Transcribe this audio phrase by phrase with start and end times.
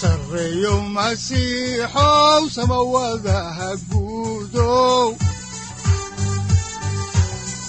[0.00, 5.06] sareyow masiixow samawadaha guudow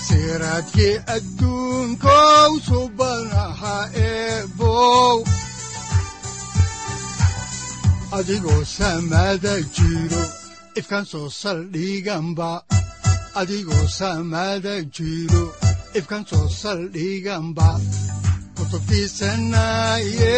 [0.06, 0.96] siraadkii
[8.18, 10.24] adigoo samada jiro
[10.80, 12.52] ifkaan soo saldhiganba
[13.40, 13.86] adigoo
[16.30, 17.70] soo saldhiganba
[18.58, 20.38] kutubtiisanaye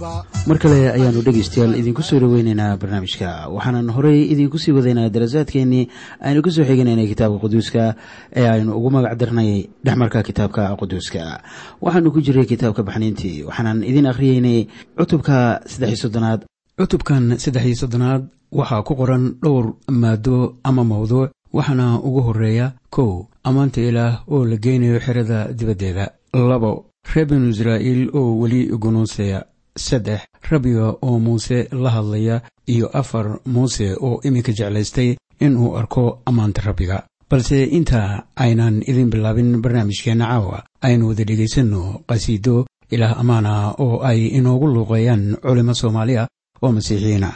[0.00, 3.48] mar kale ayaanu dhegaystayaal idinku soo dhoweyneynaa barnaamijka.
[3.48, 5.88] Waxaanan horey idinku sii wadaynaa darasaadkeenii
[6.20, 7.94] aynu ka soo xiganaynay kitaabka quduuska
[8.36, 11.40] ee aynu ugu magac darnay dhexmarka kitaabka quduuska.
[11.80, 14.66] Waxaanu ku jiray kitaabka baxniintii waxaanan idin akhriyeynay
[14.98, 16.44] cutubka saddexiy soddonaad.
[16.78, 23.80] Cutubkan saddexiy soddonaad waxaa ku qoran dhowr maado ama mawduuc waxaana ugu horreeya kow ammaanta
[23.80, 29.44] ilaah oo la geynayo xerada dibaddeeda labo reer binu israa'iil oo weli gunuunsaya
[29.76, 36.62] saddex rabbiga oo muuse la hadlaya iyo afar muuse oo iminka jeclaystay inuu arko ammaanta
[36.66, 43.52] rabbiga balse inta aynan idin bilaabin barnaamijkeenna caawa aynu wada dhegaysanno qhasiido ilaah ammaana
[43.84, 46.28] oo ay inoogu luuqeeyaan culimo soomaaliya
[46.62, 47.34] oo masiixiyiin ah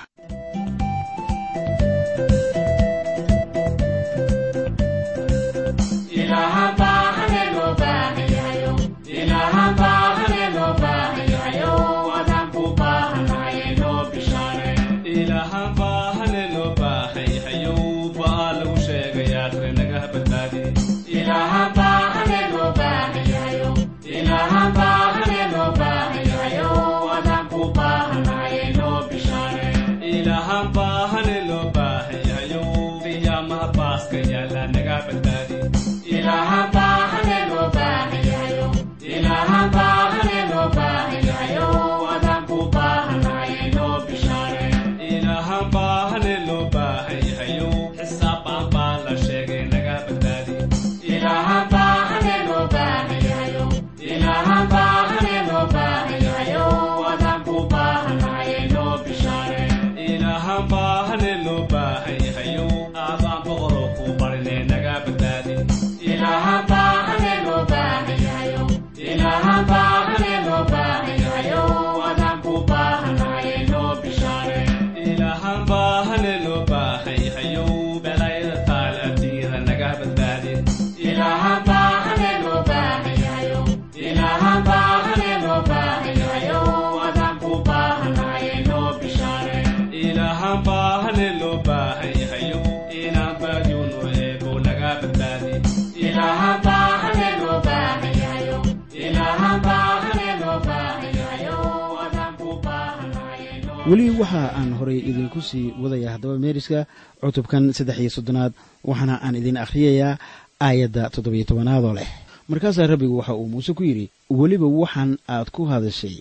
[103.91, 106.81] weli waxa aan horay idinku sii wadaya haddaba meeriska
[107.21, 108.53] cutubkan saddex iyo soddonaad
[108.89, 110.19] waxaana aan idin akhriyayaa
[110.67, 112.09] aayadda toddobiyo tobanaadoo leh.
[112.49, 116.17] Markaasaa rabbigu waxa uu muuse ku yidhi weliba waxaan aad ku hadashay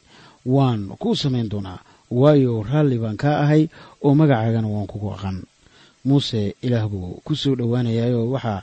[0.45, 1.79] waan kuu samayn doonaa
[2.11, 3.63] waayo raalli baan kaa ahay
[4.05, 5.37] oo magacaagana waan kugu aqan
[6.07, 8.55] muuse ilaah buu ku soo dhowaanayaayoo waxa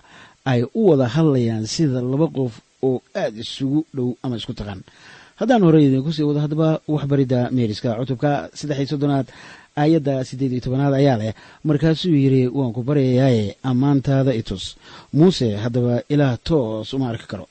[0.50, 2.52] ay u wada hadlayaan sida laba qof
[2.88, 4.80] oo aad isugu dhow ama isku taqan
[5.40, 9.26] haddaan horey idinku sii wado haddaba waxbaridda meeriska cutubka saddexiy soddonaad
[9.80, 11.32] aayadda siddeed iyo tobanaad ayaa leh.
[11.68, 14.64] Markaasuu yidhi waan ku baryayaaye ammaantaada itus
[15.18, 17.44] muuse haddaba ilaah toos uma arki karo.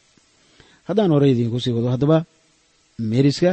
[0.90, 2.18] Haddaan horey idinku sii wado haddaba
[3.12, 3.52] meeriska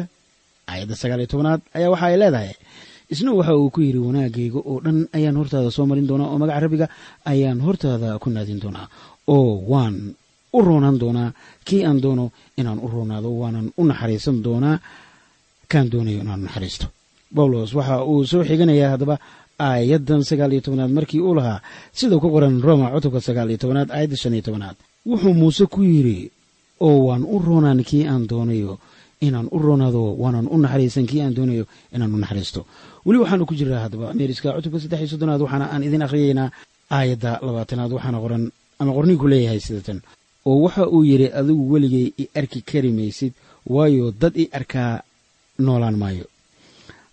[0.71, 2.51] aayadda sagaal iyo tobanaad ayaa waxa ay leedahay
[3.13, 6.61] isna waxa uu ku yidhi wanaagayga oo dhan ayaan hortaada soo marin doonaa oo magaca
[6.65, 6.87] rabbiga
[7.33, 8.87] ayaan hortaada ku naadin doonaa
[9.35, 9.95] oo waan
[10.57, 11.29] u roonaan doonaa
[11.67, 12.25] kii aan doono
[12.61, 14.77] inaan u roonaado waanan u naxariisan doonaa
[15.73, 16.87] kaan doonayo inaan naxariisto.
[17.37, 19.17] Bawlos waxa uu soo xiganayaa haddaba
[19.69, 21.59] aayaddan sagaal iyo tobanaad markii uu lahaa
[21.99, 24.77] sidau ku qoran roma cutubka sagaal iyo tobanaad aayadda shan iyo tobanaad.
[25.09, 26.19] Wuxuu muuse ku yidhi
[26.87, 28.73] oo waan u roonaan kii aan doonayo
[29.27, 31.65] inaan u roonaado waanan u naxariisan kii aan doonayo
[31.95, 32.61] inaan u naxariisto
[33.07, 36.49] weli waxaanu ku jiraa haddaba meeriska cutubka saddex iyo soddonaad waxaana aan idin akhriyaynaa
[36.97, 38.45] aayadda labaatanaad waxaana qoran
[38.81, 39.99] ama qorniinku leeyahay sidatan.
[40.49, 43.33] Oo waxa uu yidhi adigu weligay i arki kari maysid
[43.75, 44.91] waayo dad i arkaa
[45.67, 46.27] noolaan maayo.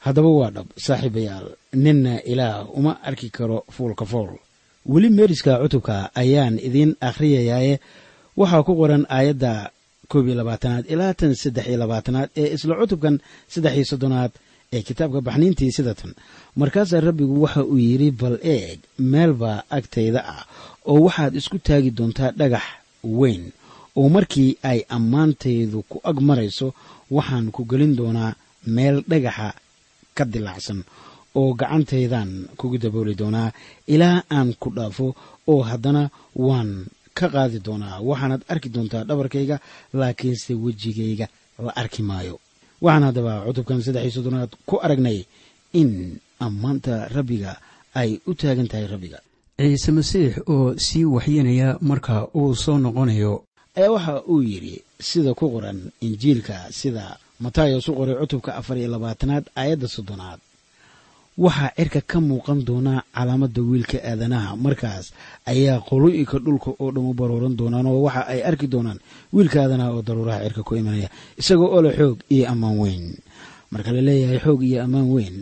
[0.06, 1.48] Haddaba waa dhab saaxiibayaal
[1.84, 4.30] ninna ilaah uma arki karo fuulka fool.
[4.92, 7.74] Weli meeriska cutubka ayaan idiin akhriyayaaye
[8.40, 9.54] waxaa ku qoran aayadda
[10.12, 13.16] koob iyo labaatanaad ilaa tan saddex iyo labaatanaad ee isla cutubkan
[13.54, 14.32] saddex iyo soddonaad
[14.74, 16.12] ee kitaabka baxniintii sida tan.
[16.56, 18.80] Markaasaa rabbigu waxa uu yidhi bal eeg
[19.12, 20.44] meel baa agtayda ah
[20.92, 22.66] oo waxaad isku taagi doontaa dhagax
[23.20, 23.44] weyn
[24.00, 26.68] oo markii ay ammaantaydu ku ag marayso
[27.16, 28.32] waxaan ku gelin doonaa
[28.76, 29.48] meel dhagaxa
[30.18, 30.80] ka dilaacsan
[31.40, 32.30] oo gacantaydan
[32.60, 33.50] kugu dabooli doonaa
[33.94, 35.08] ilaa aan ku dhaafo
[35.52, 36.04] oo haddana
[36.48, 36.72] waan
[37.18, 37.96] ka qaadi doonaa.
[38.10, 39.58] Waxaanaad arki doontaa dhabarkayga
[40.00, 41.28] laakiinse wejigayga
[41.66, 42.36] la arki maayo
[42.86, 45.20] waxaan haddaba cutubkan saddex iyo soddonaad ku aragnay
[45.82, 45.92] in
[46.46, 47.52] ammaanta rabbiga
[48.02, 49.20] ay u taagan tahay rabbiga.
[49.60, 53.34] Ciise masiix oo sii waxyanaya marka uu soo noqonayo.
[53.78, 54.76] Ayaa waxa uu yidhi
[55.10, 57.06] sida ku qoran injiilka sida
[57.44, 60.40] matayos u qoray cutubka afar iyo labaatanaad aayadda soddonaad
[61.44, 64.50] waxaa cirka ka muuqan doonaa calaamadda wiilka aadanaha.
[64.66, 65.06] Markaas
[65.52, 69.00] ayaa qolo'inka dhulka oo dhan u barooran doonaan oo waxa ay arki doonaan
[69.36, 71.10] wiilka aadanaha oo daruuraha cirka ku imanaya.
[71.42, 73.04] Isagoo oo leh xoog iyo ammaan weyn.
[73.72, 75.36] Marka la leeyahay xoog iyo ammaan weyn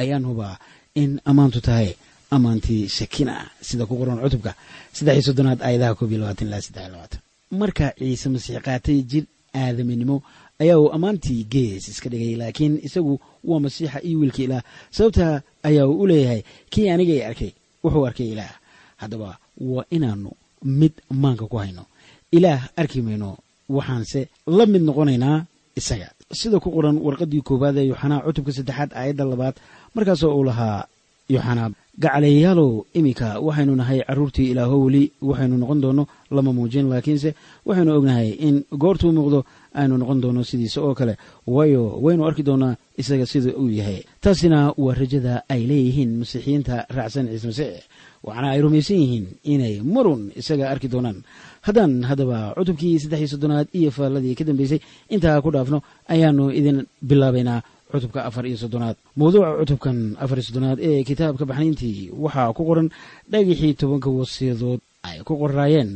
[0.00, 0.56] ayaan hubaa
[1.02, 1.88] in ammaantu tahay
[2.34, 3.34] ammaantii sakina
[3.68, 4.52] sida ku qoran cutubka
[4.96, 7.20] saddex iyo soddonaad aayadaha koob iyo labaatan ilaa saddex iyo labaatan.
[7.60, 10.16] Marka ciise masiix qaatay jir aadaminimo
[10.62, 13.14] ayaa uu ammaantii gees iska dhigay laakiin isagu
[13.48, 14.62] waa masiixa iyo wiilka ilaah.
[14.96, 15.34] Sababtaa
[15.68, 16.42] ayaa uu u leeyahay
[16.72, 17.50] kii anigay arkay
[17.84, 18.54] wuxuu arkay ilaah.
[19.00, 19.30] Haddaba
[19.60, 20.30] waa inaannu
[20.64, 20.92] mid
[21.22, 21.84] maanka ku hayno.
[22.36, 23.30] Ilaah arki mayno
[23.76, 25.44] waxaanse la mid noqonaynaa
[25.80, 26.08] isaga.
[26.32, 29.54] Sida ku qoran warqaddii koowaad ee yuxanaa cutubka saddexaad aayadda labaad
[29.94, 30.86] markaasoo uu lahaa
[31.34, 31.70] yuxanaa
[32.02, 36.04] gacalayaalow iminka waxaynu nahay carruurtii ilaaho weli waxaynu noqon doonno
[36.36, 37.30] lama muujin laakiinse
[37.66, 39.40] waxaynu ognahay in goortuu muuqdo
[39.80, 41.14] aynu noqon doonno sidiisa oo kale.
[41.54, 44.00] Waayo waynu arki doonnaa isaga sida uu yahay.
[44.24, 47.74] Taasina waa rajada ay leeyihiin masiixiyiinta raacsan ciise masiix.
[48.26, 51.18] Waxaana ay rumaysan yihiin inay marun isaga arki doonaan.
[51.66, 54.80] Haddaan haddaba cutubkii saddex iyo soddonaad iyo faalladii ka dambeysay
[55.14, 55.78] intaa ku dhaafno
[56.12, 57.60] ayaannu idin bilaabaynaa
[57.92, 58.96] cutubka afar iyo soddonaad.
[59.18, 62.88] Mawduuca cutubkan afar iyo soddonaad ee kitaabka baxniintii waxaa ku qoran
[63.32, 65.90] dhagixii tobanka wasiyadood ay ku qoraayeen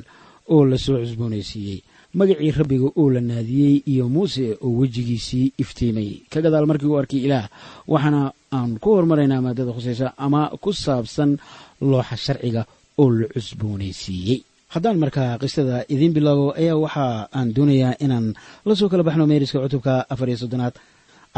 [0.55, 1.79] oo la soo cusboonaysiiyey
[2.19, 6.11] magacii rabbiga oo la naadiyey iyo muuse oo wejigiisii iftiimay.
[6.31, 7.47] Ka gadaal markii uu arkay ilaah
[7.89, 11.39] waxaana aan ku hormaraynaa maadada khusaysa ama ku saabsan
[11.81, 12.63] looxa sharciga
[12.99, 14.43] oo la cusboonaysiiyey.
[14.75, 17.05] Haddaan markaa qisada idiin bilaabo ayaa waxa
[17.39, 18.35] aan doonayaa inaan
[18.67, 20.75] la soo kala baxno meeriska cutubka afar iyo soddonaad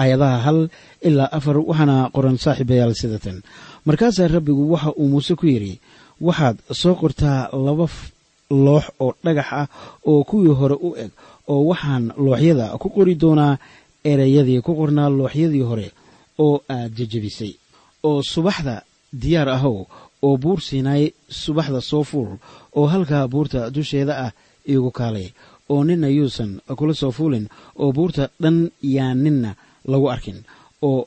[0.00, 0.58] aayadaha hal
[1.08, 3.36] ilaa afar waxaana qoran saaxiibayaal sidatan.
[3.88, 5.80] Markaasaa rabbigu waxa uu muuse ku yidhi
[6.20, 7.86] waxaad soo qortaa laba
[8.66, 9.66] loox oo dhagax ah
[10.10, 11.10] oo kuwii hore u eg
[11.52, 13.54] oo waxaan looxyada ku qori doonaa
[14.10, 15.86] ereyadii ku qornaa looxyadii hore
[16.44, 17.52] oo aad jejebisay
[18.08, 18.74] oo subaxda
[19.22, 19.76] diyaar ahow
[20.26, 21.04] oo buur siinaay
[21.42, 22.30] subaxda soo fuul
[22.78, 24.32] oo halkaa buurta dusheeda ah
[24.70, 25.28] iigu kaalay
[25.72, 27.46] oo ninna yuusan kula soo fuulin
[27.82, 28.58] oo buurta dhan
[28.96, 29.50] yaan ninna
[29.90, 30.38] lagu arkin
[30.88, 31.00] oo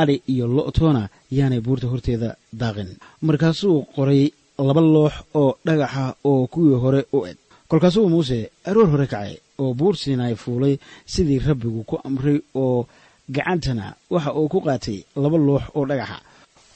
[0.00, 1.02] adhi iyo lo'toona
[1.36, 2.28] yaanay buurta horteeda
[2.60, 2.90] daaqin.
[3.26, 4.22] Markaasuu qoray
[4.58, 7.36] laba loox oo dhagaxa oo kuwii hore u eg.
[7.68, 12.86] kolkaasuu muuse aroor hore kacay oo buur siinaay fuulay sidii rabbigu ku amray oo
[13.30, 16.18] gacantana waxa uu ku qaatay laba loox oo dhagaxa.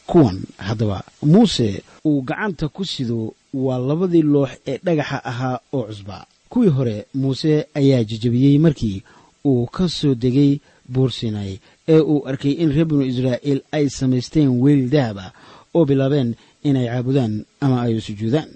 [0.06, 6.25] Kuwan haddaba muuse uu gacanta ku sido waa labadii loox ee dhagaxa ahaa oo cusbaa
[6.49, 9.02] kuwii hore muuse ayaa jejebiyey markii
[9.45, 14.49] uu ka soo degay buur siinaay ee uu arkay in reer binu israa'iil ay samaysteen
[14.62, 15.33] weel dahaba
[15.75, 16.35] oo bilaabeen
[16.68, 18.49] inay caabudaan ama ay sujuudaan.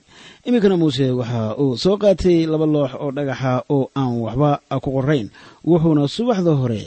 [0.46, 4.50] Iminkana muuse waxa uu soo qaatay laba loox oo dhagaxa oo aan waxba
[4.84, 5.26] ku qorayn.
[5.68, 6.82] Wuxuuna subaxda hore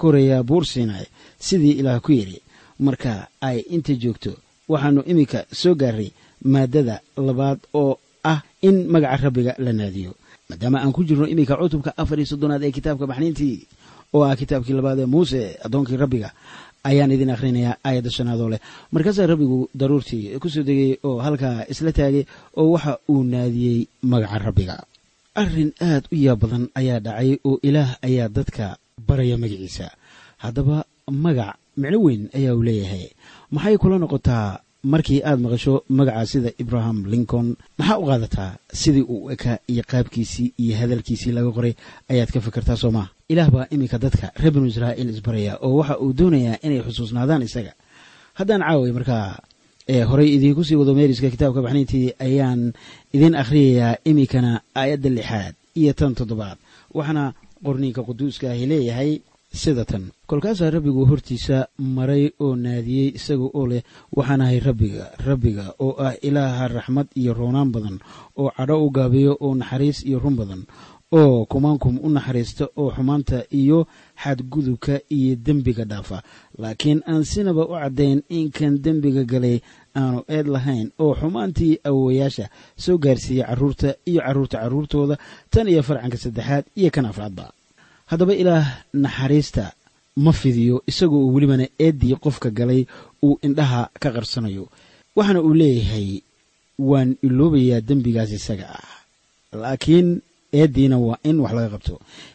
[0.00, 1.06] korayaa buur siinaay
[1.46, 2.38] sidii ilaah ku yidhi
[2.86, 4.32] marka ay inta joogto
[4.72, 6.10] waxaannu iminka soo gaaray
[6.52, 7.98] maaddada labaad oo
[8.32, 10.12] ah in magaca rabbiga la naadiyo.
[10.48, 13.56] Maadaama aan ku jirno iminka cutubka afar iyo soddonaad ee kitaabka baxniintii
[14.14, 16.30] oo ah kitaabkii labaad ee muuse addoonkii rabbiga
[16.88, 18.60] ayaan idin akhrinayaa aayadda shanaadoo leh.
[18.94, 22.24] Markaasaa rabbigu daruurtii ku soo degay oo halkaa isla taagay
[22.60, 23.78] oo waxa uu naadiyey
[24.10, 24.76] magaca rabbiga.
[25.40, 28.64] Arrin aad u yaab badan ayaa dhacay oo ilaah ayaa dadka
[29.08, 29.86] baraya magaciisa
[30.44, 30.76] haddaba
[31.24, 33.04] magac micno weyn ayaa uu leeyahay.
[33.54, 39.30] Maxay kula noqotaa markii aad maqasho magaca sida abraham lincoln maxaa u qaadataa sidii uu
[39.30, 41.74] ekaa iyo qaabkiisii iyo hadalkiisii laga qoray?
[42.10, 45.98] Ayaad ka fikirtaa soo maa ilaah baa iminka dadka reer binu israa'iil isbaraya oo waxa
[46.02, 47.72] uu doonayaa inay xusuusnaadaan isaga.
[48.34, 49.38] Haddaan caaway markaa
[49.88, 52.72] ee horey idiinku sii wado meeriska kitaabka baxnayntii ayaan
[53.14, 56.58] idiin akhriyayaa iminkana aayadda lixaad iyo tan toddobaad
[56.94, 57.24] waxaana
[57.64, 59.10] qorniinka quduuska ahi leeyahay
[59.52, 61.58] sida tan kolkaasaa rabbigu hortiisa
[61.96, 63.82] maray oo naadiyey isaga oo leh
[64.16, 67.96] waxaanahay rabbiga rabbiga oo ah ilaaha raxmad iyo roonaan badan
[68.40, 70.62] oo cadho u gaabiyo oo naxariis iyo run badan
[71.12, 73.78] oo kumaankum u naxariista oo xumaanta iyo
[74.22, 76.22] xadgudubka iyo dembiga dhaafa.
[76.58, 79.56] Laakiin aan sinaba u caddayn inkan dembiga galay
[80.00, 82.46] aanu eed lahayn oo xumaantii awowayaasha
[82.84, 85.16] soo gaarsiiyey carruurta iyo carruurta carruurtooda
[85.52, 87.46] tan iyo farcanka saddexaad iyo kan afraadba
[88.10, 88.66] haddaba ilaah
[89.04, 89.64] naxariista
[90.24, 92.82] ma fidiyo isagoo uu welibana eeddii qofka galay
[93.26, 94.64] uu indhaha ka qarsanayo.
[95.16, 96.08] Waxaana uu leeyahay
[96.90, 98.88] waan iloobayaa dembigaas isaga ah.
[99.60, 100.08] Laakiin
[100.58, 101.94] eeddiina waa in wax laga qabto.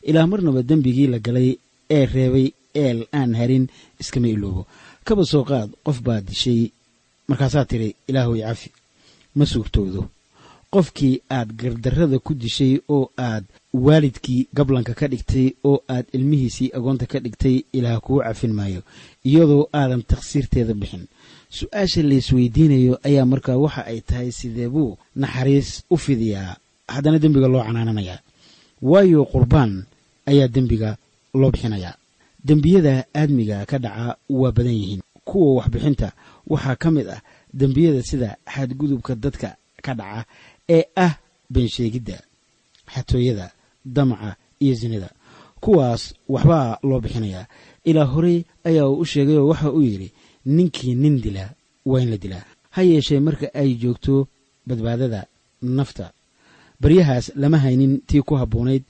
[0.10, 1.50] Ilaah marnaba dembigii la galay
[1.98, 2.48] ee reebay
[2.84, 3.66] eel aan harin
[4.02, 4.62] iskama iloobo
[5.08, 6.62] kaba soo qaad qof baa dishay
[7.30, 8.70] markaasaa tidhi ilaahoy cafi
[9.38, 10.02] ma suurtoodo.
[10.74, 17.06] Qofkii aad gardarrada ku dishay oo aad waalidkii gablanka ka dhigtay oo aad ilmihiisii agoonta
[17.06, 18.82] ka dhigtay ilaah kuu cafin maayo
[19.24, 21.08] iyadoo aadan takhsiirteeda bixin.
[21.50, 26.56] Su'aasha laysweydiinayo ayaa markaa waxa ay tahay sidee buu naxariis u fidiyaa?
[26.88, 28.20] Haddana dembiga loo canaananayaa
[28.82, 29.86] waayo qurbaan
[30.26, 30.98] ayaa dembiga
[31.34, 31.96] loo bixinayaa
[32.48, 35.02] dembiyada aadmiga ka dhaca waa badan yihiin.
[35.26, 36.12] Kuwa waxbixinta
[36.48, 37.22] waxaa ka mid ah
[37.54, 39.56] dembiyada sida xadgudubka dadka
[39.86, 40.26] ka dhaca
[40.70, 41.14] ee ah
[41.50, 42.18] beensheegidda
[42.94, 43.52] xatooyada
[43.96, 44.29] damaca
[44.63, 45.10] iyo sinida
[45.63, 46.03] kuwaas
[46.34, 47.46] waxbaa loo bixinayaa.
[47.89, 50.10] Ilaa horey ayaa uu u sheegay oo waxa uu yidhi
[50.46, 51.46] ninkii nin dila
[51.86, 54.27] waa in la dilaa ha yeeshee marka ay joogto
[54.67, 55.25] badbaadada
[55.62, 56.06] nafta.
[56.82, 58.84] Baryahaas lama haynin tii ku habboonayd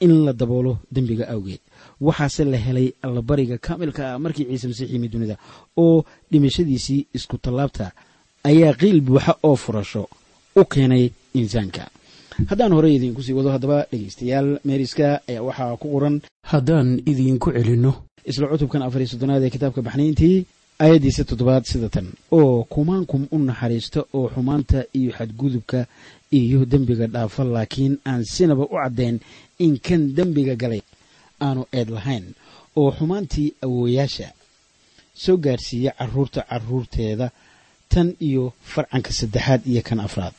[0.00, 1.60] in la daboolo dembiga awgeed.
[2.00, 5.36] Waxaase la helay allabariga kaamilka ah markii ciise masiix yimid dunida
[5.76, 7.92] oo dhimashadiisii isku tallaabta
[8.44, 10.08] ayaa qiil buuxa oo furasho
[10.56, 11.82] u keenay insaanka
[12.50, 16.16] haddaan horey idiinku sii wado haddaba dhegaystayaal meeriska ayaa waxaa ku qoran.
[16.52, 17.92] Haddaan idiinku celinno.
[18.30, 20.36] Isla cutubkan afariy soddonaad ee kitaabka baxnayntii
[20.82, 22.06] aayaddiisa toddobaad sida tan.
[22.30, 25.86] Oo kumaankum u naxariista oo xumaanta iyo xadgudubka
[26.38, 29.16] iyo dembiga dhaafa laakiin aan sinaba u caddayn
[29.58, 30.82] in kan dembiga galay
[31.40, 32.24] aanu eed lahayn.
[32.76, 34.28] Oo xumaantii awooyaasha
[35.22, 37.30] soo gaarsiiya carruurta carruurteeda
[37.92, 40.34] tan iyo farcanka saddexaad iyo kan afraad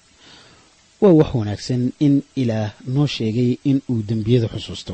[1.03, 4.93] waa wax wanaagsan in ilaah noo sheegay in uu dembiyada xusuusto.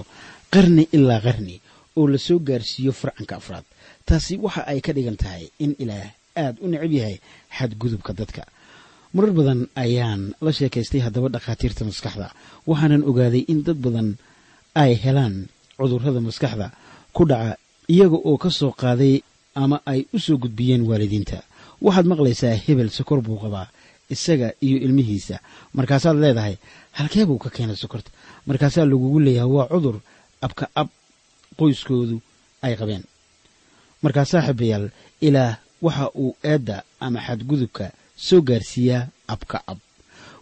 [0.54, 1.56] Qarni ilaa qarni
[2.00, 3.66] oo la soo gaarsiiyo farcanka afraad.
[4.08, 6.08] Taasi waxa ay ka dhigan tahay in ilaah
[6.44, 7.16] aad u necab yahay
[7.58, 8.44] xadgudubka dadka.
[9.16, 12.28] Marar badan ayaan la sheekaystay haddaba dhakhaatiirta maskaxda
[12.70, 14.10] waxaanan ogaaday in dad badan
[14.84, 15.36] ay helaan
[15.78, 16.68] cudurrada maskaxda
[17.16, 17.52] ku dhaca
[17.94, 19.16] iyaga oo ka soo qaaday
[19.64, 21.40] ama ay u soo gudbiyeen waalidiinta.
[21.86, 23.68] Waxaad maqlaysaa hebel sokor buu qabaa
[24.10, 25.36] isaga iyo ilmihiisa.
[25.78, 26.56] Markaasaad leedahay
[26.98, 28.10] halkee buu ka keenay sokorta
[28.48, 29.96] markaasaa lagugu leeyahay waa cudur
[30.46, 30.88] abka ab
[31.60, 32.18] qoyskoodu
[32.66, 33.04] ay qabeen.
[34.04, 34.86] Markaa saaxiibayaal
[35.28, 37.86] ilaah waxa uu eedda ama xadgudubka
[38.28, 39.78] soo gaarsiiyaa abka ab.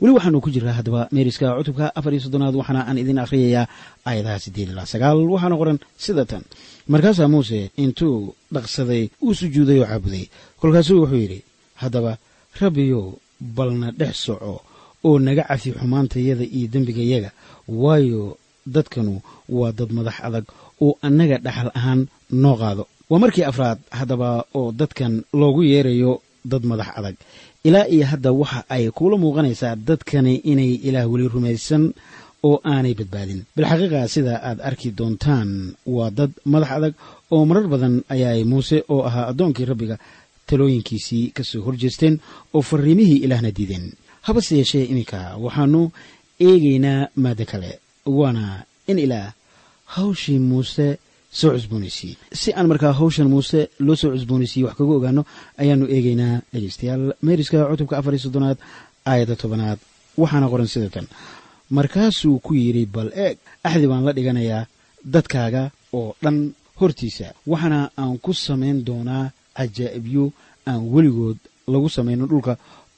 [0.02, 3.66] Weli waxaanu ku jiraa haddaba meeriska cutubka afar iyo soddonaad waxaana aan idin akhriyayaa
[4.06, 5.18] aayadaha siddeed ilaa sagaal.
[5.34, 6.44] Waxaana qoran sida tan.
[6.88, 10.26] Markaasaa muuse intuu dhaqsaday uu sujuuday oo caabuday.
[10.62, 11.40] Kolkaasuu wuxuu yidhi
[11.82, 12.18] haddaba
[12.62, 13.06] rabbiyow
[13.56, 14.54] balna dhex soco
[15.08, 17.32] oo naga cafi xumaantayada iyo dembigayaga
[17.82, 18.24] waayo
[18.76, 19.14] dadkanu
[19.58, 20.46] waa dad madax adag
[20.84, 22.02] oo annaga dhaxal ahaan
[22.44, 22.84] noo qaado.
[23.10, 26.12] Waa markii afraad haddaba oo dadkan loogu yeerayo
[26.52, 27.16] dad madax adag.
[27.68, 31.84] Ilaa iyo hadda waxa ay kuula muuqanaysaa dadkani inay ilaah weli rumaysan
[32.48, 33.40] oo aanay badbaadin.
[33.56, 35.50] Bilxaqiiqa sida aad arki doontaan
[35.96, 36.94] waa dad madax adag
[37.34, 39.96] oo marar badan ayaay muuse oo ahaa addoonkii rabbiga
[40.50, 42.16] talooyinkiisii ka soo horjeesteen
[42.56, 43.86] oo fariimihii ilaahna diideen.
[44.28, 45.82] Habase yeeshee iminka waxaanu
[46.48, 47.72] eegaynaa maaddo kale
[48.20, 48.44] waana
[48.92, 49.34] in ilaah
[49.96, 50.88] hawshii muuse
[51.40, 52.18] soo cusboonaysiiyey.
[52.42, 55.22] Si aan markaa hawshan muuse loo soo cusboonaysiiyey wax kaga ogaano
[55.62, 58.58] ayaanu eegaynaa dhegeystayaal meeriska cutubka afar iyo soddonaad
[59.10, 59.80] aayadda tobanaad.
[60.22, 61.08] Waxaana qoran sida tan.
[61.78, 63.38] Markaasuu ku yidhi bal eeg
[63.68, 64.68] axdi baan la dhiganayaa
[65.14, 65.64] dadkaaga
[65.94, 66.38] oo dhan
[66.80, 67.28] hortiisa.
[67.52, 70.24] Waxaana aan ku samayn doonaa cajaa'ibyo
[70.70, 71.38] aan weligood
[71.68, 72.54] lagu samayno dhulka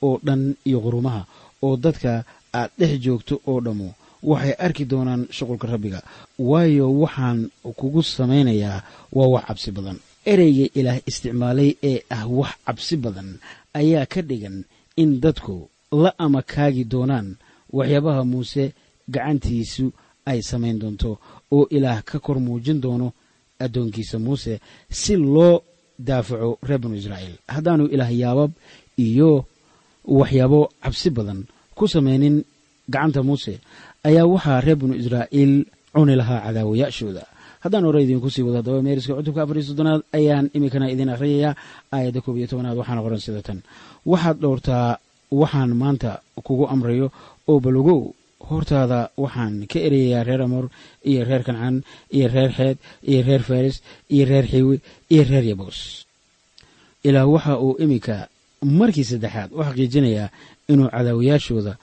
[0.05, 1.21] oo dhan iyo qurumaha
[1.65, 2.23] oo dadka
[2.53, 3.89] aad dhex joogto oo dhammu.
[4.23, 5.99] Waxay arki doonaan shuqulka rabbiga.
[6.39, 7.39] Waayo waxaan
[7.79, 8.83] kugu samaynayaa
[9.15, 9.97] waa wax cabsi badan.
[10.31, 13.29] Ereyga ilaah isticmaalay ee ah wax cabsi badan
[13.73, 14.57] ayaa ka dhigan
[15.01, 17.27] in dadku la ama kaagi doonaan
[17.77, 18.63] waxyaabaha muuse
[19.13, 19.85] gacantiisu
[20.25, 21.09] ay samayn doonto
[21.55, 23.07] oo ilaah ka kor muujin doono
[23.63, 24.59] addoonkiisa muuse
[24.99, 25.63] si loo
[26.07, 27.35] daafaco reer banu israa'iil.
[27.55, 28.51] Haddaanu ilaah yaabab
[29.07, 29.31] iyo
[30.19, 31.39] waxyaabo cabsi badan
[31.77, 32.35] ku samaynin
[32.93, 33.53] gacanta muuse
[34.07, 35.53] ayaa waxaa reer banu israa'iil
[35.95, 37.23] cuni lahaa cadaawayaashooda
[37.63, 41.53] haddaan hore idinku sii wado haddaba meeriska cutubka afar iyo soddonaad ayaan iminkana idin akhriyayaa
[41.95, 43.59] aayadda koob iyo tobanaad waxaana qoran sida tan.
[44.11, 44.87] Waxaad dhowrtaa
[45.41, 46.11] waxaan maanta
[46.47, 47.07] kugu amrayo
[47.51, 47.99] oo balogow
[48.49, 50.65] hortaada waxaan ka ereyayaa reer amor
[51.09, 51.83] iyo reer kancaan
[52.15, 52.77] iyo reer xeed
[53.11, 53.75] iyo reer faris
[54.13, 54.75] iyo reer xiwi
[55.13, 55.77] iyo reer yabos
[57.03, 58.15] ilaah waxa uu iminka
[58.79, 60.29] markii saddexaad u xaqiijinayaa
[60.71, 61.73] inuu cadaawayaashooda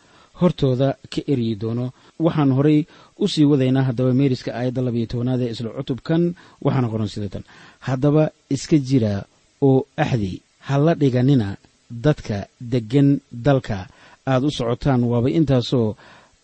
[0.41, 1.87] hortooda ka eryi doono
[2.27, 2.79] waxaan horay
[3.23, 6.23] u sii wadaynaa haddaba meeriska aayadda labayo tobanaad ee isla cutubkan
[6.65, 7.45] waxaana qoran sida tan.
[7.87, 9.25] Haddaba iska jira
[9.69, 10.33] oo axdi
[10.67, 11.49] ha la dhiganina
[11.91, 12.37] dadka
[12.73, 13.09] deggan
[13.47, 13.79] dalka.
[14.27, 15.97] Aad u socotaan waaba intaasoo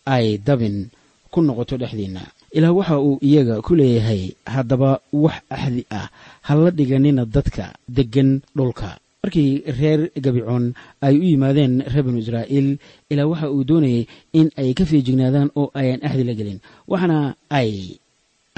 [0.05, 0.89] ay dabin
[1.31, 2.21] ku noqoto dhexdiinna
[2.53, 6.07] ilaah waxa uu iyaga ku leeyahay haddaba wax axdi ah
[6.45, 8.99] ha la dhiganina dadka deggan dhulka.
[9.23, 12.77] Markii reer gabicoon ay u yimaadeen reer banu israa'iil
[13.09, 14.03] ilaa waxa uu doonayay
[14.39, 16.59] in ay ka feejignaadaan oo ayaan axdi la gelin.
[16.91, 17.97] Waxaana ay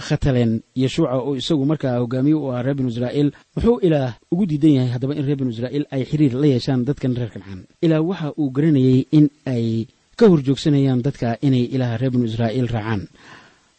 [0.08, 4.74] khataleen yeshuuca oo isagu markaa hogaamiye u ahaa reer banu israa'iil muxuu ilaah ugu diidan
[4.78, 8.28] yahay haddaba in reer banu israa'iil ay xiriir la yeeshaan dadkan reer kancaan ilaah waxa
[8.42, 9.88] uu garanayay in ay
[10.20, 13.02] ka horjoogsanayaan dadka inay ilaaha reer banu israa'iil raacaan.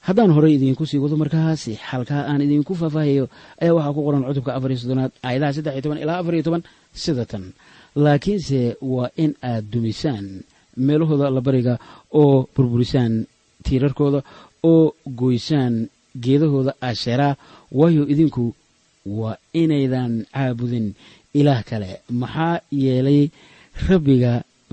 [0.07, 3.25] Haddaan horey idinku sii wado markaasi xalkaa aan idinku faahfaahayo
[3.62, 6.45] ayaa waxaa ku qoran cutubka afar iyo soddonaad aayadaha saddex iyo toban ilaa afar iyo
[6.47, 6.62] toban
[7.02, 7.45] sida tan.
[8.05, 8.61] Laakiinse
[8.95, 10.26] waa in aad dumisaan
[10.87, 11.75] meelahooda labariga
[12.21, 13.12] oo burburisaan
[13.64, 14.21] tiirarkooda
[14.73, 14.85] oo
[15.21, 15.75] goysaan
[16.25, 17.35] geedahooda asheeraa
[17.78, 18.45] waayo idinku
[19.19, 20.87] waa inaydan caabudin
[21.40, 21.90] ilaah kale.
[22.21, 23.21] Maxaa yeelay
[23.88, 24.33] rabbiga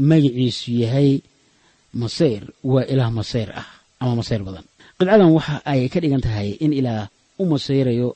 [0.10, 1.10] magaciisu yahay
[1.94, 3.68] masayr waa ilaah masayr ah
[4.00, 4.66] ama masayr badan.
[4.98, 7.08] Qidcadan waxa ay ka dhigan tahay in ilaah
[7.40, 8.10] u masayrayo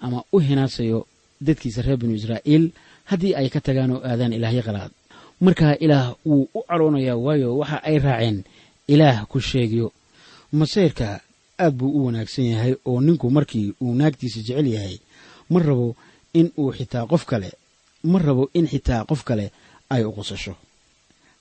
[0.00, 1.06] ama u hinaasayo
[1.40, 2.64] dadkiisa reer banu israa'iil
[3.10, 4.92] haddii ay ka tagaan oo aadaan ilaahyo qalaad.
[5.40, 8.44] Markaa ilaah wuu u cadhoonayaa waayo waxa ay raaceen
[8.88, 9.92] ilaah ku sheegyo.
[10.52, 11.20] Masayrka
[11.58, 14.96] aad buu u wanaagsan yahay oo ninku markii uu naagtiisa jecel yahay
[15.50, 15.96] ma rabo
[16.34, 17.50] in uu xitaa qof kale
[18.04, 19.50] ma rabo in xitaa qof kale
[19.90, 20.54] ay u qusasho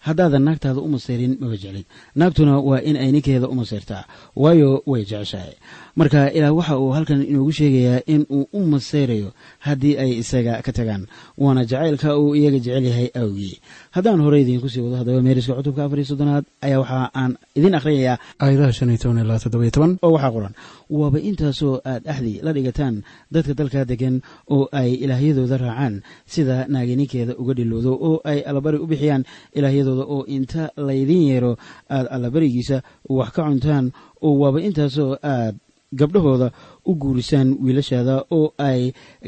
[0.07, 1.85] haddaadan naagtaada u masayrin maba jeclid
[2.19, 4.03] naagtuna waa in ay ninkeeda u masayrtaa
[4.43, 5.53] waayo way jeceshahay.
[5.99, 9.29] Marka ilaah waxa uu halkan inoogu sheegayaa in uu u masayrayo
[9.65, 11.03] haddii ay isaga ka tagaan.
[11.37, 13.55] Waana jacaylka uu iyaga jecel yahay awgii.
[13.95, 17.75] Haddaan hore idiinku sii wado haddaba meeriska cutubka afar iyo soddonaad ayaa waxa aan idin
[17.79, 18.17] akhriyayaa.
[18.43, 19.91] Aayadaha shan iyo toban ilaa toddoba iyo toban.
[20.05, 20.53] Oo waxaa qoran
[20.99, 22.95] waaba intaasoo aad axdi la dhigataan
[23.33, 24.15] dadka dalkaa degan
[24.55, 25.95] oo ay ilaahyadooda raacaan
[26.33, 29.23] sida naagininkeeda uga dhilowdo oo ay allabari u bixiyaan
[29.57, 31.51] ilaahyadooda oo inta laydin yeero
[31.95, 32.77] aad allabarigiisa
[33.17, 33.85] wax ka cuntaan
[34.25, 35.55] oo waaba intaasoo aad
[35.99, 36.47] gabdhahooda
[36.89, 38.81] u guurisaan wiilashaada oo ay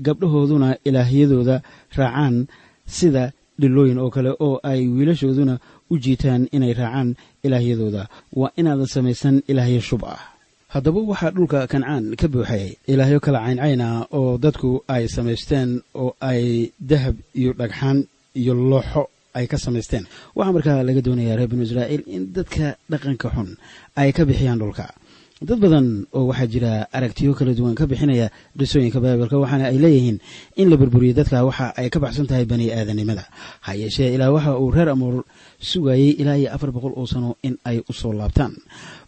[0.08, 1.56] gabdhahooduna ilaahyadooda
[1.98, 2.36] raacaan
[2.98, 3.24] sida
[3.62, 5.56] dhilooyin oo kale oo ay wiilashooduna
[5.92, 7.10] u jiitaan inay raacaan
[7.46, 8.04] ilaahyadooda
[8.40, 10.22] waa inaadan samaysan ilaahyo shub ah
[10.76, 15.70] haddaba waxaa dhulka kancaan ka buuxay ilaahyo kala cayncayn ah oo dadku ay samaysteen
[16.02, 16.42] oo ay
[16.90, 17.98] dahab iyo dhagxaan
[18.40, 19.04] iyo looxo
[19.38, 20.04] ay ka samaysteen.
[20.38, 23.50] Waxaa markaa laga doonayaa reer banu israa'iil in dadka dhaqanka xun
[24.02, 24.86] ay ka bixiyaan dhulka
[25.42, 30.18] dad badan oo waxaa jira aragtiyo kala duwan ka bixinaya dhisooyinka baibalka waxaana ay leeyihiin
[30.56, 33.28] in la burburiyo dadka waxa ay ka baxsan tahay bani aadanimada
[33.66, 35.24] ha yeeshee ilaa waxa uu reer amuur
[35.60, 38.56] sugayey ilaa iyo afar boqol oo sano in ay u soo laabtaan.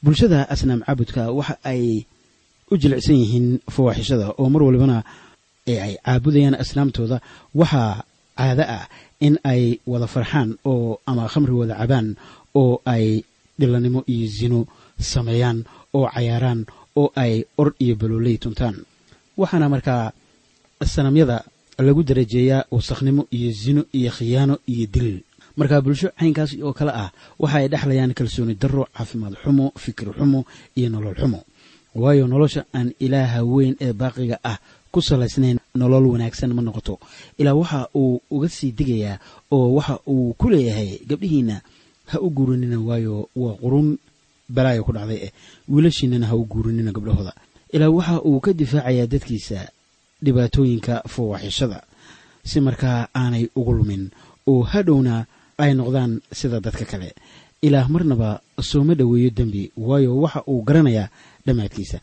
[0.04, 2.04] Bulshada asnaam caabudka waxa ay
[2.72, 4.98] u jilicsan yihiin fawaaxishada oo mar walibana
[5.72, 7.18] ee ay caabudayaan asnaamtooda
[7.56, 8.04] waxaa
[8.38, 8.84] caado ah
[9.26, 12.08] in ay wada farxaan oo ama khamri wada cabaan
[12.62, 13.24] oo ay
[13.60, 14.60] dhilanimo iyo zino
[15.00, 18.76] sameeyaan oo cayaaraan oo ay or iyo balooley tuntaan.
[19.38, 20.12] Waxaana markaa
[20.84, 21.44] sanamyada
[21.80, 25.22] lagu darajeeyaa wasakhnimo iyo zino iyo khiyaano iyo dil
[25.58, 30.46] markaa bulsho caynkaas oo kale ah waxa ay dhexlayaan kalsooni darro caafimaad xumo fikir xumo
[30.78, 31.40] iyo nolol xumo.
[31.96, 34.58] Waayo nolosha aan ilaaha weyn ee baaqiga ah
[34.92, 37.00] ku salaysnayn nolol wanaagsan ma noqoto.
[37.38, 39.18] Ilaa waxa uu uga sii digayaa
[39.52, 41.62] oo waxa uu ku leeyahay gabdhihiinna
[42.12, 43.98] ha u guuranina waayo waa qurun
[44.56, 45.32] balaaya ku dhacday eh
[45.70, 47.34] wiilashiinana ha u guuranina gabdhahooda.
[47.74, 49.60] Ilaa waxa uu ka difaacayaa dadkiisa
[50.24, 51.84] dhibaatooyinka fawaaxishada
[52.44, 54.10] si markaa aanay ugu lumin.
[54.48, 55.26] Oo hadhowna
[55.58, 57.14] ay noqdaan sida dadka kale.
[57.62, 61.10] Ilaah marnaba sooma dhoweeyo dembi waayo waxa uu garanayaa
[61.46, 62.00] dhammaadkiisa.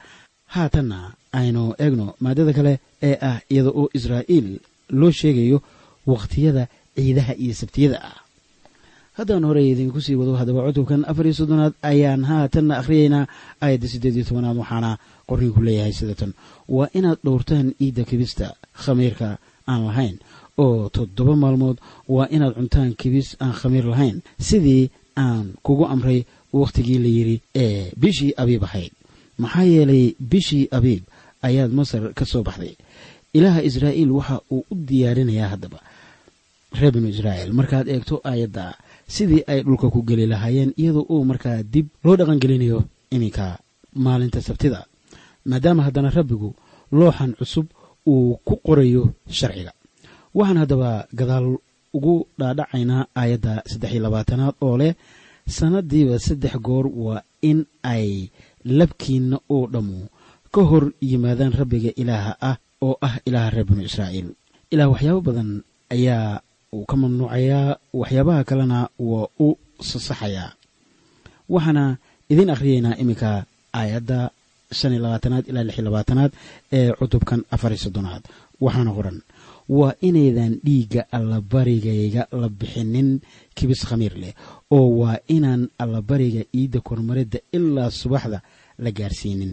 [0.55, 5.63] Haatanna aynu eegno maadada kale ee ah iyada oo israa'iil loo sheegayo
[6.07, 8.17] wakhtiyada ciidaha iyo sabtiyada ah
[9.19, 13.27] haddaan horey idinku sii wado haddaba cutubkan afar iyo soddonaad ayaan haatanna akhriyaynaa
[13.63, 14.91] aayadda siddeed iyo tobanaad waxaana
[15.29, 16.33] qorniinku leeyahay sida tan.
[16.69, 18.47] Waa inaad dhowrtaan iidda kibista
[18.83, 19.29] khamiirka
[19.71, 20.17] aan lahayn
[20.59, 24.17] oo toddoba maalmood waa inaad cuntaan kibis aan khamiir lahayn.
[24.49, 26.21] Sidii aan kugu amray
[26.53, 28.93] wakhtigii la yidhi ee bishii abiib ahayd.
[29.39, 31.03] Maxaa yeelay bishii abiib
[31.43, 32.75] ayaad masar ka soo baxday.
[33.35, 35.79] Ilaaha israa'iil waxa uu u diyaarinayaa haddaba.
[36.79, 38.75] Reer binu israa'iil markaad eegto aayadda
[39.07, 43.59] sidii ay dhulka ku geli lahaayeen iyadoo uu markaa dib loo dhaqangelinayo iminka
[44.05, 44.87] maalinta sabtida
[45.45, 46.51] maadaama haddana rabbigu
[46.93, 47.67] looxan cusub
[48.07, 49.73] uu ku qorayo sharciga.
[50.35, 51.47] Waxaan haddaba gadaal
[51.97, 54.93] ugu dhaadhacaynaa aayadda saddex iyo labaatanaad oo leh
[55.47, 58.29] sannadiiba saddex goor waa in ay
[58.65, 60.09] labkiinna oo dhammu.
[60.55, 64.29] Ka hor yimaadaan rabbiga ilaaha ah oo ah ilaaha reer binu israa'iil.
[64.73, 65.51] Ilaah waxyaabo badan
[65.95, 66.41] ayaa
[66.77, 68.79] uu ka mamnuucayaa waxyaabaha kalena
[69.11, 69.49] waa u
[69.91, 70.51] sasaxayaa.
[71.55, 71.85] Waxaana
[72.33, 73.31] idiin akhriyaynaa iminka
[73.79, 74.19] aayadda
[74.79, 76.33] shan iyo labaatanaad ilaa lix iyo labaatanaad
[76.77, 78.23] ee cutubkan afar iyo soddonaad.
[78.65, 79.19] Waxaana qoran
[79.79, 83.09] waa inaydan dhiigga allabarigayga la bixinin
[83.57, 84.33] kibis khamiir leh
[84.77, 88.39] oo waa inaan allabariga iidda kormaridda ilaa subaxda
[88.85, 89.53] la gaarsiinin.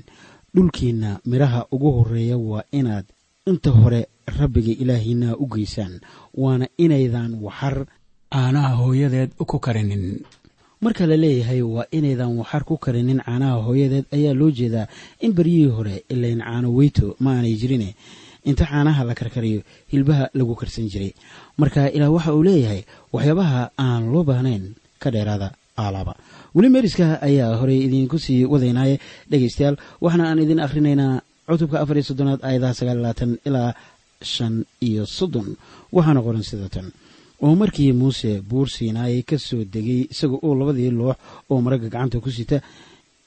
[0.55, 3.05] Dhulkiinna midhaha ugu horreeya waa inaad
[3.47, 5.99] inta hore rabbiga ilaahiinna u geysaan
[6.37, 7.85] waana inaydan waxar
[8.31, 10.21] caanaha hooyadeed ku karinin.
[10.81, 14.85] Marka la leeyahay waa inaydan waxar ku karinin caanaha hooyadeed ayaa loo jeedaa
[15.21, 17.95] in beryihii hore ilayn caano weyto ma aanay jirine
[18.45, 21.13] inta caanaha la karkariyo hilbaha lagu karsan jiray.
[21.57, 25.49] Marka ilaah waxa uu leeyahay waxyaabaha aan loo baahnayn ka dheeraada
[25.81, 26.13] aalaaba
[26.53, 28.99] weli meeriska ayaa horey idiinku sii wadaynaaye
[29.31, 33.73] dhegaystayaal waxaana aan idin akhrinaynaa cutubka afar iyo soddonaad aayadaha sagaal labaatan ilaa
[34.33, 35.47] shan iyo soddon.
[35.91, 36.67] Waxaana qoran sida
[37.41, 41.17] oo markii muuse buur siinaayey ka soo degay isaga oo labadii loox
[41.49, 42.61] oo maragga gacanta ku sita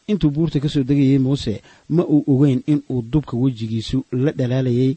[0.06, 4.96] intuu buurta ka soo degayey muuse ma uu ogeyn in uu dubka wejigiisu la dhalaalayay?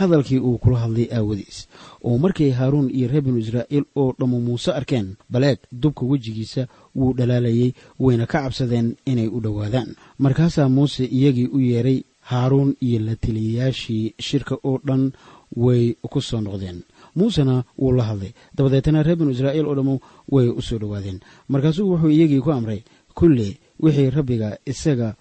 [0.00, 1.68] Hadalkii uu kula hadlay aawadiis.
[2.04, 7.12] Oo markay haaruun iyo reer binu israa'iil oo dhammu muuse arkeen baleeg dubka wejigiisa wuu
[7.16, 9.96] dhalaalayay wayna ka cabsadeen inay u dhowaadaan.
[10.18, 15.12] Markaasaa muuse iyagii u yeeray haaruun iyo la teliyayaashii shirka oo dhan
[15.56, 16.82] way ku soo noqdeen.
[17.16, 18.32] Muusena wuu la hadlay.
[18.54, 21.20] Dabadeetana reer binu israa'iil oo dhammu way u soo dhowaadeen.
[21.48, 22.82] Markaasuu wuxuu iyagii ku amray
[23.14, 25.14] kulle wixii rabbiga isaga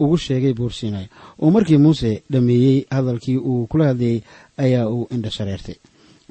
[0.00, 1.06] ugu sheegay buursiinay
[1.38, 4.20] oo markii muuse dhammeeyey hadalkii uu kula hadlayey
[4.56, 5.74] ayaa uu indha shareertay.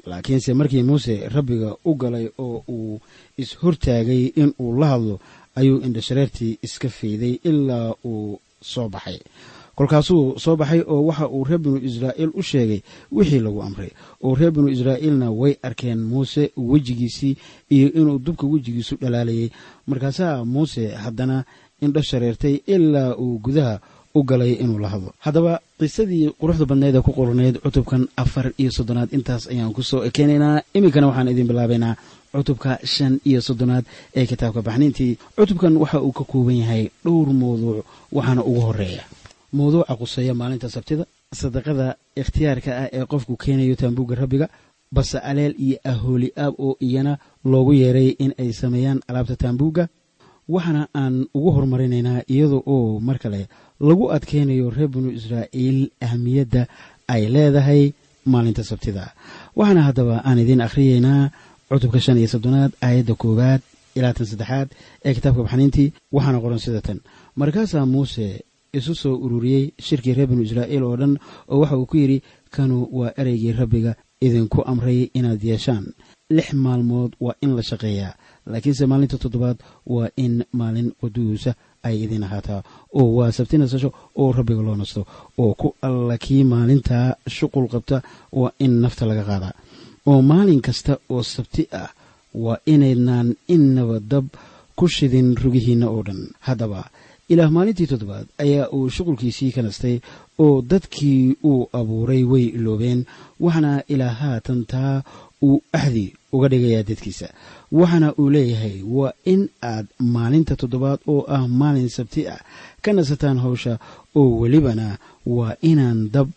[0.06, 3.00] Laakiinse markii muuse rabbiga u galay oo uu
[3.38, 5.20] is-hortaagay in uu la hadlo
[5.54, 9.18] ayuu indhashareertii iska fayday ilaa uu soo baxay
[9.78, 12.80] kolkaasuu soo baxay oo waxa uu reer binu israa'iil u sheegay
[13.16, 13.90] wixii lagu amray.
[14.24, 17.36] Oo reer binu israa'iilna way arkeen muuse wejigiisii
[17.74, 19.48] iyo inuu dubka wejigiisu dhalaalayay.
[19.86, 21.44] Markaasaa muuse haddana
[21.84, 23.74] indho shareertay ilaa uu gudaha
[24.14, 25.12] u galay inuu la hadlo.
[25.24, 29.08] Haddaba qisadii quruxda badneed ee ku qornayd cutubkan afar iyo soddonaad.
[29.12, 31.94] Intaas ayaan ku soo ekeynaynaa iminkana waxaan idin bilaabaynaa
[32.32, 33.84] cutubka shan iyo soddonaad
[34.16, 35.12] ee kitaabka baxniintii.
[35.36, 37.84] Cutubkan waxa uu ka kooban yahay dhowr mawduuc
[38.16, 39.04] waxaana ugu horreeya
[39.52, 41.04] mawduuca quseeya maalinta sabtida
[41.40, 41.86] sadaqada
[42.20, 44.46] ikhtiyaarka ah ee qofku keenayo taambuugga rabbiga
[44.96, 49.84] base aleel iyo ahooli aab oo iyana loogu yeeray in ay sameeyaan alaabta taambuugga.
[50.54, 53.48] Waxaana aan ugu horumarinaynaa iyada oo mar kale
[53.80, 56.62] lagu adkaynayo reer binu israa'iil ahmiyadda
[57.14, 57.82] ay leedahay
[58.32, 59.04] maalinta sabtida.
[59.58, 61.30] Waxaana haddaba aan idiin akhriyeynaa
[61.68, 63.60] cutubka shan iyo soddonaad aayadda koowaad
[63.98, 64.68] ilaa tan saddexaad
[65.06, 66.98] ee kitaabka baxniintii waxaana qoran sida tan.
[67.40, 68.26] Markaasaa muuse
[68.78, 71.14] isu soo ururiyey shirkii reer binu israa'iil oo dhan
[71.52, 72.18] oo waxa uu ku yidhi
[72.54, 73.92] kanu waa ereygii rabbiga
[74.26, 75.84] idinku amray inaad yeeshaan.
[76.36, 78.14] Lix maalmood waa in la shaqeeyaa
[78.50, 79.58] laakiinse maalinta toddobaad
[79.94, 81.52] waa in maalin quduusa
[81.86, 82.60] ay idin ahaataa.
[82.98, 85.00] Oo waa sabti nasasho oo rabbiga loo nasto.
[85.42, 87.96] Oo ku alla kii maalintaa shuqul qabta
[88.40, 89.54] waa in nafta laga qaadaa.
[90.10, 91.90] Oo maalin kasta oo sabti ah
[92.44, 94.26] waa inaynaan innaba dab
[94.78, 96.20] ku shidin rugihiinna oo dhan.
[96.46, 96.80] Haddaba
[97.32, 99.96] ilaah maalintii toddobaad ayaa uu shuqulkiisii ka nastay
[100.44, 103.00] oo dadkii uu abuuray way iloobeen
[103.44, 105.02] waxaana ilaa haatan taa
[105.46, 107.28] uu axdi uga dhigayaa dadkiisa.
[107.78, 112.40] Waxaana uu leeyahay waa in aad maalinta toddobaad oo ah maalin sabti ah
[112.84, 113.74] ka nasataan hawsha
[114.20, 114.86] oo welibana
[115.36, 116.28] waa inaan dab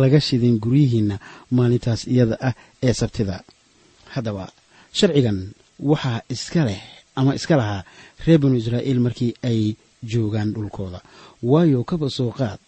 [0.00, 1.16] laga shidin guryihiinna
[1.56, 2.54] maalintaas iyada ah
[2.86, 3.36] ee sabtida.
[4.14, 4.44] Haddaba
[4.98, 5.38] sharcigan
[5.90, 6.80] waxaa iska leh
[7.18, 7.82] ama iska lahaa
[8.26, 9.60] reer binu israa'iil markii ay
[10.02, 11.00] joogaan dhulkooda.
[11.42, 12.58] Waayo kaba soo qaad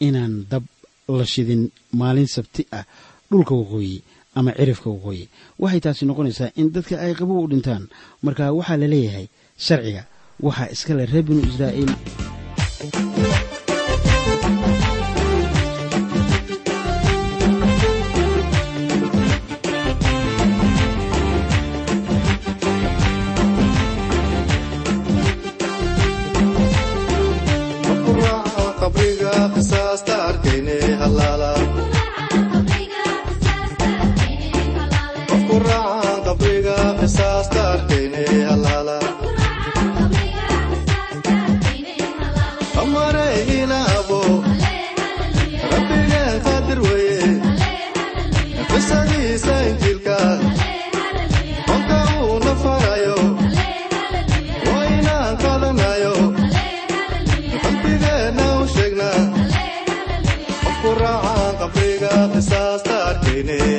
[0.00, 0.64] inaan dab
[1.08, 2.84] la shidin maalin sabti ah
[3.30, 4.02] dhulka waqooyi
[4.34, 7.88] ama cirifka waqooyi waxay taasi noqonaysaa in dadka ay qabow u dhintaan.
[8.22, 9.26] Marka waxaa la leeyahay
[9.58, 10.02] sharciga
[10.40, 11.92] waxaa iskale reer binu israa'iil
[63.42, 63.69] qisaasta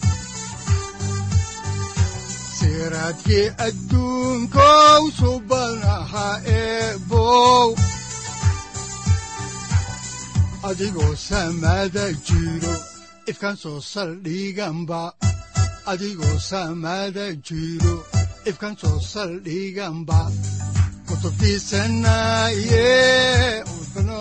[2.59, 7.75] siraadkii adduunkow subanaha eebow
[10.69, 12.75] adigoo samada jiro
[13.27, 15.13] ifkan soo saldhiganba
[15.87, 18.05] adigoo samada jiro
[18.47, 20.31] ifkan soo saldhiganba
[21.09, 22.87] kutubtiisanaye